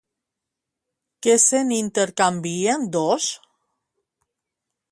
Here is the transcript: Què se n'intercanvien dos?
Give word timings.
Què 1.25 1.35
se 1.43 1.59
n'intercanvien 1.67 2.89
dos? 2.97 3.29